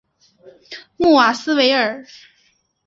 [0.97, 2.03] 穆瓦斯维尔。